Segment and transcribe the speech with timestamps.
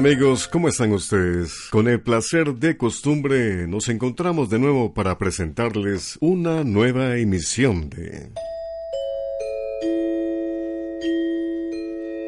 [0.00, 1.68] Amigos, ¿cómo están ustedes?
[1.70, 8.30] Con el placer de costumbre nos encontramos de nuevo para presentarles una nueva emisión de...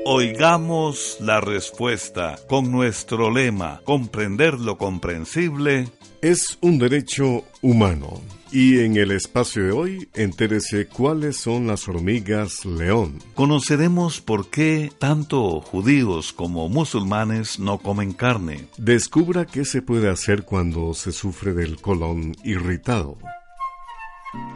[0.05, 5.88] Oigamos la respuesta con nuestro lema, comprender lo comprensible.
[6.20, 8.20] Es un derecho humano.
[8.51, 13.20] Y en el espacio de hoy, entérese cuáles son las hormigas león.
[13.34, 18.66] Conoceremos por qué tanto judíos como musulmanes no comen carne.
[18.77, 23.19] Descubra qué se puede hacer cuando se sufre del colon irritado.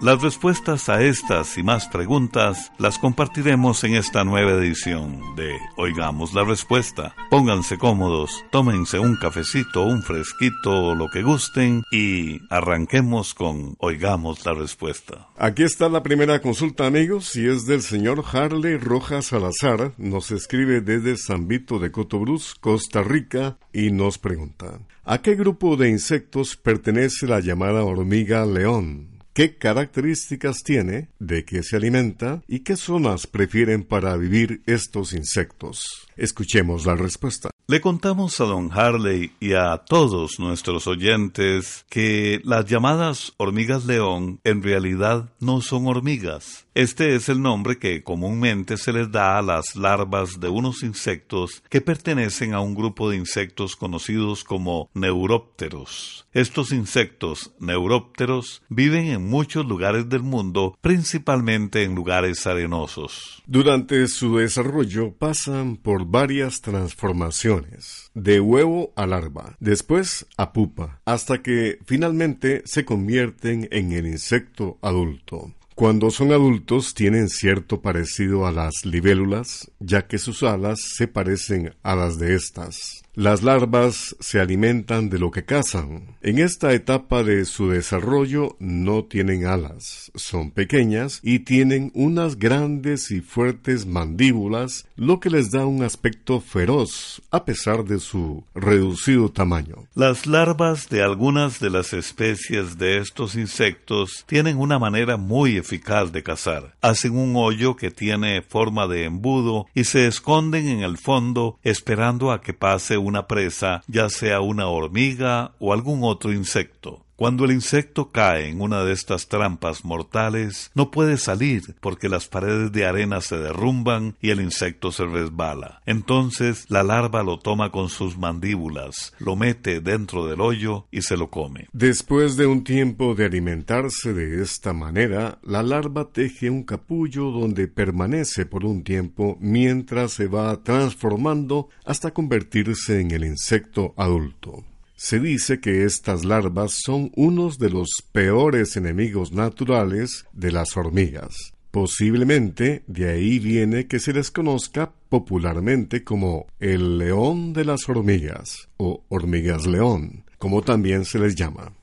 [0.00, 6.32] Las respuestas a estas y más preguntas las compartiremos en esta nueva edición de Oigamos
[6.32, 7.14] la Respuesta.
[7.30, 14.54] Pónganse cómodos, tómense un cafecito, un fresquito, lo que gusten y arranquemos con Oigamos la
[14.54, 15.28] Respuesta.
[15.36, 19.92] Aquí está la primera consulta amigos y es del señor Harley Rojas Salazar.
[19.98, 25.76] Nos escribe desde San Vito de Cotobruz, Costa Rica y nos pregunta ¿A qué grupo
[25.76, 29.15] de insectos pertenece la llamada hormiga león?
[29.36, 36.08] Qué características tiene, de qué se alimenta y qué zonas prefieren para vivir estos insectos.
[36.16, 37.50] Escuchemos la respuesta.
[37.68, 44.40] Le contamos a don Harley y a todos nuestros oyentes que las llamadas hormigas león
[44.42, 46.65] en realidad no son hormigas.
[46.76, 51.62] Este es el nombre que comúnmente se les da a las larvas de unos insectos
[51.70, 56.26] que pertenecen a un grupo de insectos conocidos como neurópteros.
[56.34, 63.42] Estos insectos neurópteros viven en muchos lugares del mundo, principalmente en lugares arenosos.
[63.46, 71.40] Durante su desarrollo pasan por varias transformaciones, de huevo a larva, después a pupa, hasta
[71.40, 75.55] que finalmente se convierten en el insecto adulto.
[75.76, 81.74] Cuando son adultos tienen cierto parecido a las libélulas, ya que sus alas se parecen
[81.82, 83.02] a las de estas.
[83.16, 86.16] Las larvas se alimentan de lo que cazan.
[86.20, 93.10] En esta etapa de su desarrollo no tienen alas, son pequeñas y tienen unas grandes
[93.10, 99.30] y fuertes mandíbulas, lo que les da un aspecto feroz a pesar de su reducido
[99.30, 99.88] tamaño.
[99.94, 106.22] Las larvas de algunas de las especies de estos insectos tienen una manera muy de
[106.22, 106.74] cazar.
[106.80, 112.32] Hacen un hoyo que tiene forma de embudo y se esconden en el fondo esperando
[112.32, 117.05] a que pase una presa, ya sea una hormiga o algún otro insecto.
[117.16, 122.26] Cuando el insecto cae en una de estas trampas mortales, no puede salir porque las
[122.28, 125.80] paredes de arena se derrumban y el insecto se resbala.
[125.86, 131.16] Entonces la larva lo toma con sus mandíbulas, lo mete dentro del hoyo y se
[131.16, 131.68] lo come.
[131.72, 137.66] Después de un tiempo de alimentarse de esta manera, la larva teje un capullo donde
[137.66, 144.64] permanece por un tiempo mientras se va transformando hasta convertirse en el insecto adulto.
[144.98, 151.52] Se dice que estas larvas son unos de los peores enemigos naturales de las hormigas.
[151.70, 158.70] Posiblemente de ahí viene que se les conozca popularmente como el león de las hormigas
[158.78, 161.74] o hormigas león, como también se les llama.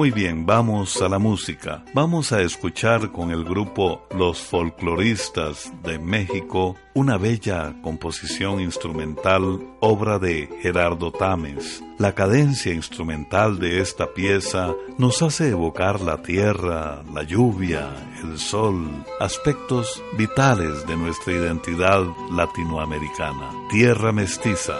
[0.00, 1.84] Muy bien, vamos a la música.
[1.92, 10.18] Vamos a escuchar con el grupo Los Folcloristas de México una bella composición instrumental, obra
[10.18, 11.84] de Gerardo Tames.
[11.98, 17.90] La cadencia instrumental de esta pieza nos hace evocar la tierra, la lluvia,
[18.22, 23.50] el sol, aspectos vitales de nuestra identidad latinoamericana.
[23.68, 24.76] Tierra mestiza.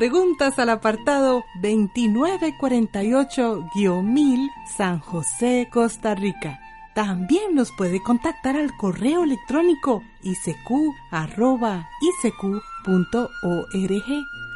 [0.00, 6.58] Preguntas al apartado 2948-1000 San José, Costa Rica.
[6.94, 10.80] También nos puede contactar al correo electrónico isq.org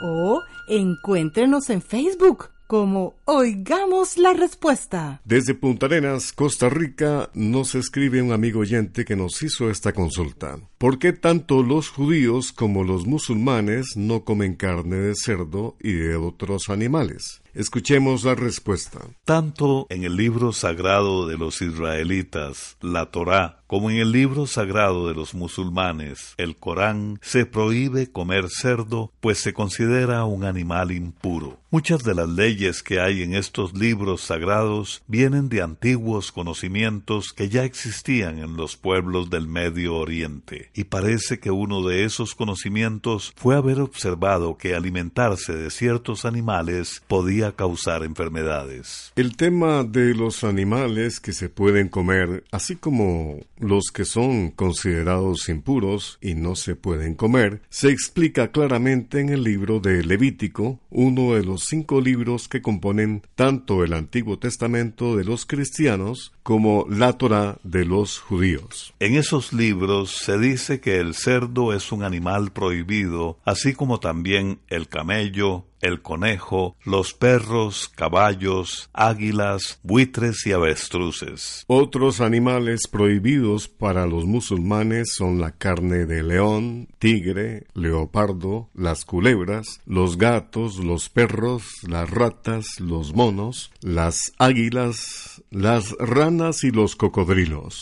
[0.03, 5.21] o encuéntrenos en Facebook como Oigamos la Respuesta.
[5.27, 10.57] Desde Punta Arenas, Costa Rica, nos escribe un amigo oyente que nos hizo esta consulta.
[10.85, 16.17] ¿Por qué tanto los judíos como los musulmanes no comen carne de cerdo y de
[16.17, 17.41] otros animales?
[17.55, 18.99] Escuchemos la respuesta.
[19.25, 25.09] Tanto en el libro sagrado de los israelitas, la Torá, como en el libro sagrado
[25.09, 31.59] de los musulmanes, el Corán, se prohíbe comer cerdo, pues se considera un animal impuro.
[31.71, 37.49] Muchas de las leyes que hay en estos libros sagrados vienen de antiguos conocimientos que
[37.49, 43.33] ya existían en los pueblos del Medio Oriente, y parece que uno de esos conocimientos
[43.37, 49.13] fue haber observado que alimentarse de ciertos animales podía causar enfermedades.
[49.17, 55.49] El tema de los animales que se pueden comer, así como los que son considerados
[55.49, 61.35] impuros y no se pueden comer, se explica claramente en el libro de Levítico, uno
[61.35, 67.15] de los cinco libros que componen tanto el Antiguo Testamento de los cristianos como la
[67.15, 68.93] Torá de los judíos.
[69.01, 74.61] En esos libros se dice que el cerdo es un animal prohibido, así como también
[74.69, 81.65] el camello, el conejo, los perros, caballos, águilas, buitres y avestruces.
[81.67, 89.81] Otros animales prohibidos para los musulmanes son la carne de león, tigre, leopardo, las culebras,
[89.87, 97.81] los gatos, los perros, las ratas, los monos, las águilas, las ranas y los cocodrilos.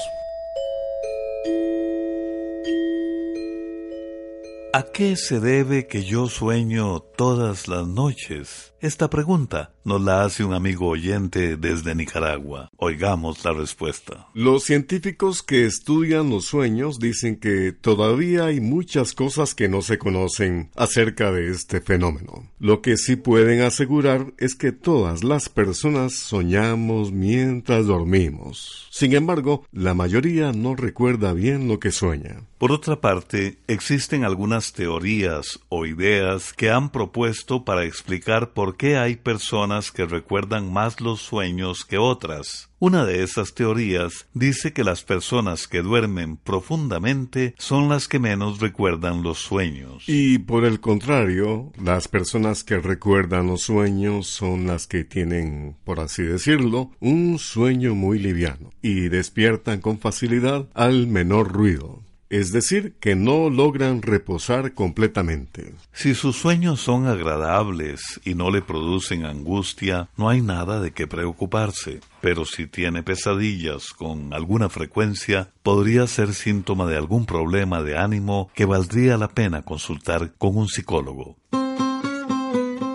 [4.75, 8.73] ¿A qué se debe que yo sueño todas las noches?
[8.81, 12.71] Esta pregunta nos la hace un amigo oyente desde Nicaragua.
[12.77, 14.29] Oigamos la respuesta.
[14.35, 19.99] Los científicos que estudian los sueños dicen que todavía hay muchas cosas que no se
[19.99, 22.51] conocen acerca de este fenómeno.
[22.59, 28.89] Lo que sí pueden asegurar es que todas las personas soñamos mientras dormimos.
[28.91, 32.43] Sin embargo, la mayoría no recuerda bien lo que sueña.
[32.59, 38.97] Por otra parte, existen algunas teorías o ideas que han propuesto para explicar por qué
[38.97, 42.69] hay personas que recuerdan más los sueños que otras.
[42.79, 48.59] Una de esas teorías dice que las personas que duermen profundamente son las que menos
[48.59, 50.05] recuerdan los sueños.
[50.09, 56.01] Y por el contrario, las personas que recuerdan los sueños son las que tienen, por
[56.01, 62.02] así decirlo, un sueño muy liviano y despiertan con facilidad al menor ruido
[62.33, 65.75] es decir, que no logran reposar completamente.
[65.93, 71.07] Si sus sueños son agradables y no le producen angustia, no hay nada de qué
[71.07, 72.01] preocuparse.
[72.23, 78.51] Pero si tiene pesadillas con alguna frecuencia, podría ser síntoma de algún problema de ánimo
[78.55, 81.37] que valdría la pena consultar con un psicólogo.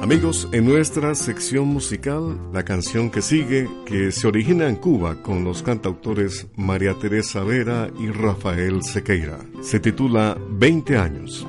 [0.02, 5.44] Amigos, en nuestra sección musical, la canción que sigue, que se origina en Cuba con
[5.44, 11.48] los cantautores María Teresa Vera y Rafael Sequeira, se titula 20 años.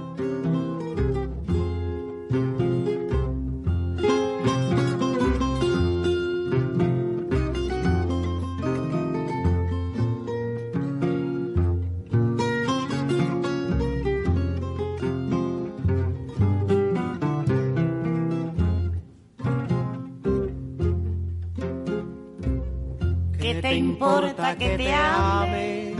[23.54, 25.94] Que te ame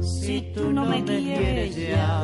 [0.00, 2.22] si tú no me quieres ya.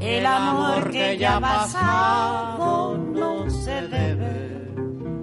[0.00, 4.72] El amor que ya pasado no se debe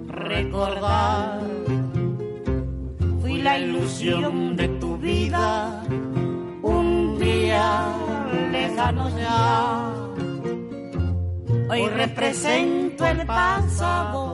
[0.06, 1.40] recordar.
[3.20, 5.82] Fui la ilusión de tu vida.
[6.62, 7.86] un día
[8.50, 10.00] lejano ya.
[11.70, 14.29] Hoy represento el pasado,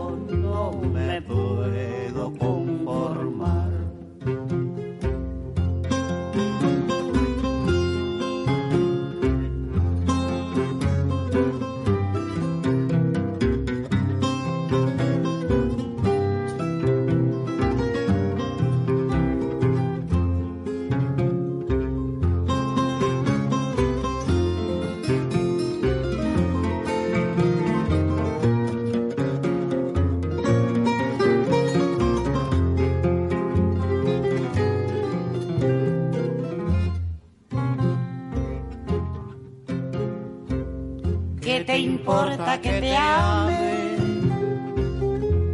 [42.06, 43.96] importa que te ame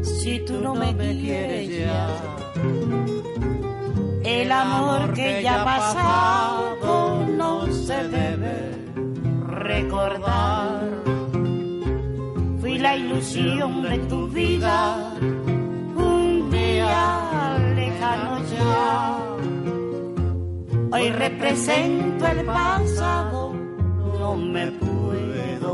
[0.03, 2.09] si tú no me quieres ya?
[4.23, 8.55] El amor que ya ha pasado no se debe
[9.47, 10.91] recordar.
[12.61, 15.15] Fui la ilusión de tu vida
[15.97, 19.19] un día lejano ya.
[20.93, 23.55] Hoy represento el pasado,
[24.21, 24.92] no me puedo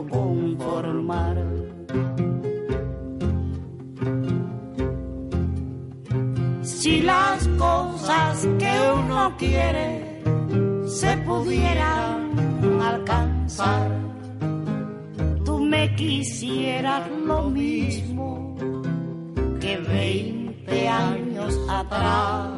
[0.06, 1.36] conformar.
[6.62, 10.22] Si las cosas que uno quiere
[10.86, 12.30] se pudieran
[12.80, 13.90] alcanzar,
[15.44, 18.54] tú me quisieras lo mismo
[19.60, 22.50] que veinte años atrás.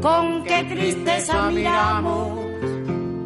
[0.00, 2.38] Con qué tristeza miramos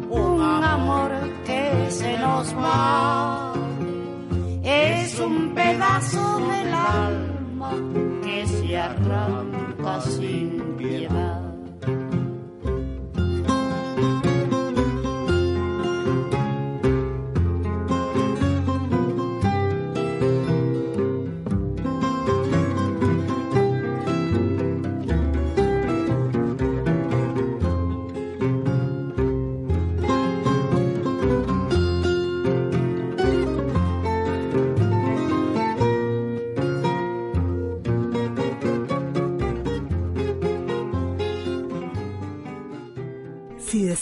[0.09, 1.11] un amor
[1.45, 3.53] que se nos va.
[4.63, 7.71] Es un pedazo del alma
[8.23, 11.32] que se arranca sin piedad.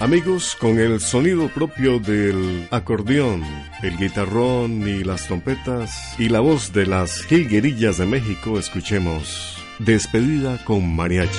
[0.00, 3.44] Amigos, con el sonido propio del acordeón,
[3.82, 10.58] el guitarrón y las trompetas y la voz de las jilguerillas de México, escuchemos Despedida
[10.64, 11.38] con mariachi.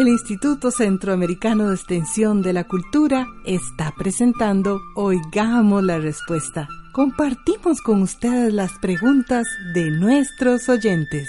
[0.00, 6.66] El Instituto Centroamericano de Extensión de la Cultura está presentando Oigamos la Respuesta.
[6.94, 11.28] Compartimos con ustedes las preguntas de nuestros oyentes.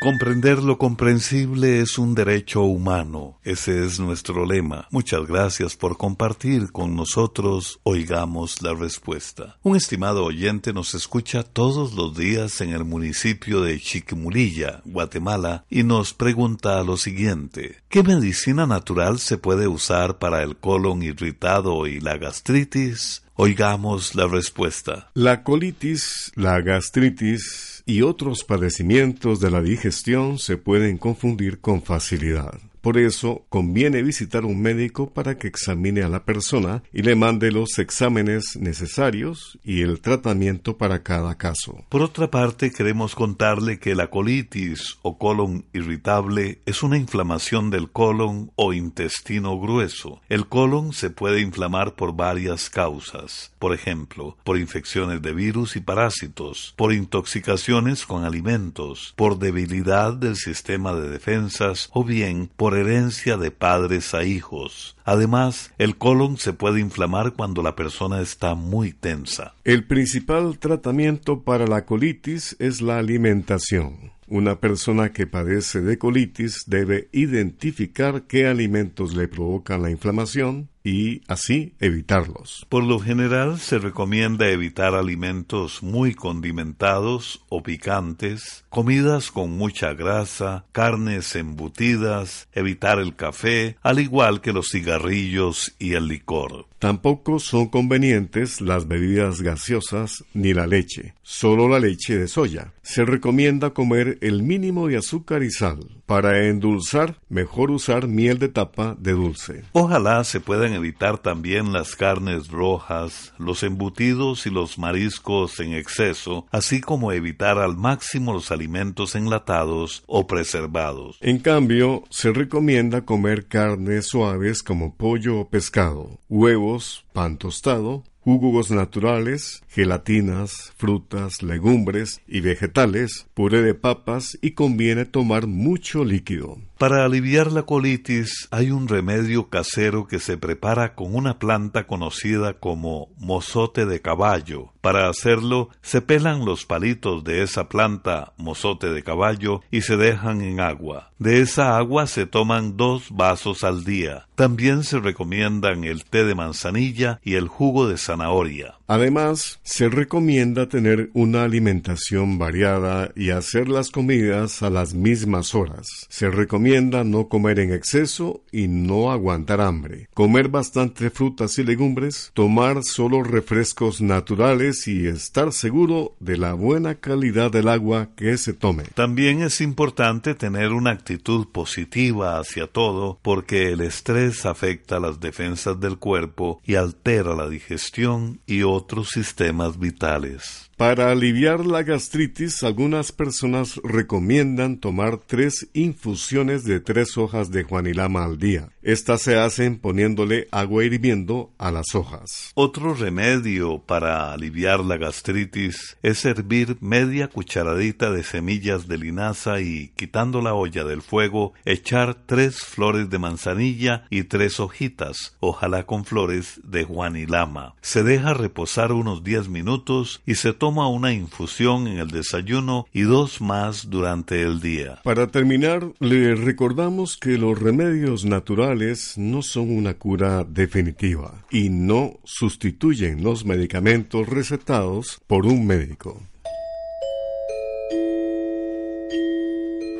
[0.00, 3.38] Comprender lo comprensible es un derecho humano.
[3.44, 4.88] Ese es nuestro lema.
[4.90, 7.80] Muchas gracias por compartir con nosotros.
[7.82, 9.58] Oigamos la respuesta.
[9.62, 15.82] Un estimado oyente nos escucha todos los días en el municipio de Chiquimulilla, Guatemala, y
[15.82, 17.76] nos pregunta lo siguiente.
[17.90, 23.22] ¿Qué medicina natural se puede usar para el colon irritado y la gastritis?
[23.42, 25.10] Oigamos la respuesta.
[25.14, 32.69] La colitis, la gastritis, y otros padecimientos de la digestión se pueden confundir con facilidad.
[32.80, 37.52] Por eso conviene visitar un médico para que examine a la persona y le mande
[37.52, 41.84] los exámenes necesarios y el tratamiento para cada caso.
[41.90, 47.90] Por otra parte, queremos contarle que la colitis o colon irritable es una inflamación del
[47.90, 50.20] colon o intestino grueso.
[50.28, 55.80] El colon se puede inflamar por varias causas, por ejemplo, por infecciones de virus y
[55.80, 63.36] parásitos, por intoxicaciones con alimentos, por debilidad del sistema de defensas o bien por herencia
[63.36, 64.96] de padres a hijos.
[65.04, 69.54] Además, el colon se puede inflamar cuando la persona está muy tensa.
[69.64, 74.12] El principal tratamiento para la colitis es la alimentación.
[74.26, 81.22] Una persona que padece de colitis debe identificar qué alimentos le provocan la inflamación y
[81.28, 82.66] así evitarlos.
[82.68, 90.64] Por lo general se recomienda evitar alimentos muy condimentados o picantes, comidas con mucha grasa,
[90.72, 96.69] carnes embutidas, evitar el café, al igual que los cigarrillos y el licor.
[96.80, 102.72] Tampoco son convenientes las bebidas gaseosas ni la leche, solo la leche de soya.
[102.80, 106.00] Se recomienda comer el mínimo de azúcar y sal.
[106.06, 109.62] Para endulzar, mejor usar miel de tapa de dulce.
[109.72, 116.46] Ojalá se puedan evitar también las carnes rojas, los embutidos y los mariscos en exceso,
[116.50, 121.18] así como evitar al máximo los alimentos enlatados o preservados.
[121.20, 126.69] En cambio, se recomienda comer carnes suaves como pollo o pescado, huevos,
[127.12, 135.46] pan tostado, jugos naturales, gelatinas, frutas, legumbres y vegetales, puré de papas y conviene tomar
[135.46, 136.58] mucho líquido.
[136.80, 142.54] Para aliviar la colitis hay un remedio casero que se prepara con una planta conocida
[142.54, 144.72] como mozote de caballo.
[144.80, 150.40] Para hacerlo se pelan los palitos de esa planta mozote de caballo y se dejan
[150.40, 151.10] en agua.
[151.18, 154.26] De esa agua se toman dos vasos al día.
[154.34, 158.76] También se recomiendan el té de manzanilla y el jugo de zanahoria.
[158.86, 166.06] Además, se recomienda tener una alimentación variada y hacer las comidas a las mismas horas.
[166.08, 170.08] Se recomienda no comer en exceso y no aguantar hambre.
[170.14, 176.94] Comer bastante frutas y legumbres, tomar solo refrescos naturales y estar seguro de la buena
[176.94, 178.84] calidad del agua que se tome.
[178.94, 185.80] También es importante tener una actitud positiva hacia todo porque el estrés afecta las defensas
[185.80, 190.69] del cuerpo y altera la digestión y otros sistemas vitales.
[190.80, 198.24] Para aliviar la gastritis, algunas personas recomiendan tomar tres infusiones de tres hojas de juanilama
[198.24, 198.70] al día.
[198.80, 202.52] Estas se hacen poniéndole agua hirviendo a las hojas.
[202.54, 209.88] Otro remedio para aliviar la gastritis es hervir media cucharadita de semillas de linaza y,
[209.96, 216.06] quitando la olla del fuego, echar tres flores de manzanilla y tres hojitas, ojalá con
[216.06, 217.74] flores de juanilama.
[217.82, 222.86] Se deja reposar unos diez minutos y se toma toma una infusión en el desayuno
[222.92, 225.00] y dos más durante el día.
[225.02, 232.20] Para terminar, le recordamos que los remedios naturales no son una cura definitiva y no
[232.22, 236.22] sustituyen los medicamentos recetados por un médico.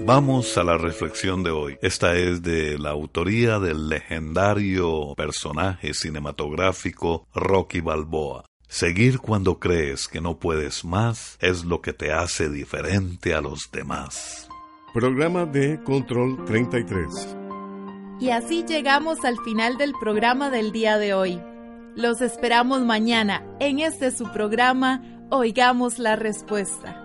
[0.03, 1.79] Vamos a la reflexión de hoy.
[1.83, 8.45] Esta es de la autoría del legendario personaje cinematográfico Rocky Balboa.
[8.71, 13.69] Seguir cuando crees que no puedes más es lo que te hace diferente a los
[13.73, 14.49] demás.
[14.95, 17.37] Programa de Control 33.
[18.21, 21.43] Y así llegamos al final del programa del día de hoy.
[21.97, 27.05] Los esperamos mañana en este su programa Oigamos la Respuesta.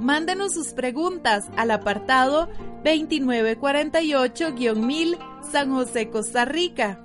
[0.00, 2.48] Mándenos sus preguntas al apartado
[2.82, 5.18] 2948-1000
[5.52, 7.04] San José, Costa Rica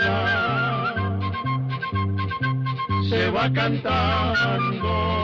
[3.41, 5.20] va cantando.